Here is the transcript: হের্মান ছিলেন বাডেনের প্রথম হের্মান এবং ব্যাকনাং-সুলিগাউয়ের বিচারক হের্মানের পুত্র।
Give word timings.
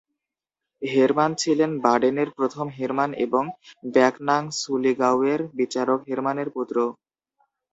হের্মান 0.81 1.31
ছিলেন 1.35 1.71
বাডেনের 1.85 2.29
প্রথম 2.37 2.65
হের্মান 2.77 3.11
এবং 3.25 3.43
ব্যাকনাং-সুলিগাউয়ের 3.93 5.41
বিচারক 5.59 5.99
হের্মানের 6.09 6.49
পুত্র। 6.55 6.75